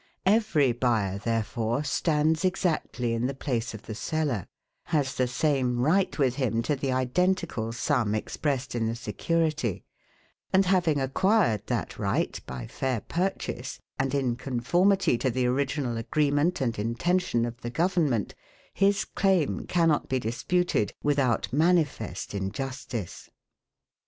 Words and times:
"Every 0.25 0.71
buyer, 0.71 1.19
therefore, 1.19 1.83
stands 1.83 2.43
exactly 2.43 3.13
in 3.13 3.27
the 3.27 3.35
place 3.35 3.75
of 3.75 3.83
the 3.83 3.93
seller, 3.93 4.47
has 4.85 5.13
the 5.13 5.27
same 5.27 5.79
right 5.79 6.17
with 6.17 6.37
him 6.37 6.63
to 6.63 6.75
the 6.75 6.91
identical 6.91 7.71
sum 7.71 8.15
expressed 8.15 8.73
in 8.73 8.87
the 8.87 8.95
security, 8.95 9.83
and 10.51 10.65
having 10.65 10.99
acquired 10.99 11.67
that 11.67 11.99
right, 11.99 12.41
by 12.47 12.65
fair 12.65 13.01
purchase, 13.01 13.77
and 13.99 14.15
in 14.15 14.37
conformity 14.37 15.19
to 15.19 15.29
the 15.29 15.45
original 15.45 15.97
agreement 15.97 16.61
and 16.61 16.79
intention 16.79 17.45
of 17.45 17.61
the 17.61 17.69
government, 17.69 18.33
his 18.73 19.05
claim 19.05 19.67
cannot 19.67 20.09
be 20.09 20.17
disputed 20.19 20.93
without 21.03 21.53
manifest 21.53 22.33
injustice. 22.33 23.29